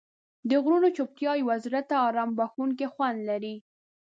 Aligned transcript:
د 0.49 0.51
غرونو 0.63 0.89
چوپتیا 0.97 1.31
یو 1.41 1.49
زړه 1.65 1.81
ته 1.89 1.95
آرام 2.07 2.29
بښونکی 2.37 2.87
خوند 2.93 3.19
لري. 3.29 3.55